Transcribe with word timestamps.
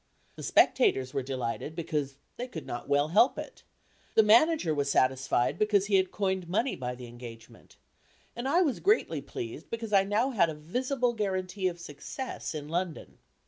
The 0.35 0.41
spectators 0.41 1.13
were 1.13 1.21
delighted 1.21 1.75
because 1.75 2.17
they 2.35 2.47
could 2.47 2.65
not 2.65 2.89
well 2.89 3.09
help 3.09 3.37
it; 3.37 3.61
the 4.15 4.23
manager 4.23 4.73
was 4.73 4.89
satisfied 4.89 5.59
because 5.59 5.85
he 5.85 5.97
had 5.97 6.09
coined 6.09 6.49
money 6.49 6.75
by 6.75 6.95
the 6.95 7.05
engagement; 7.05 7.77
and 8.35 8.47
I 8.49 8.63
was 8.63 8.79
greatly 8.79 9.21
pleased 9.21 9.69
because 9.69 9.93
I 9.93 10.03
now 10.03 10.31
had 10.31 10.49
a 10.49 10.55
visible 10.55 11.13
guaranty 11.13 11.67
of 11.67 11.79
success 11.79 12.55
in 12.55 12.67
London. 12.67 13.19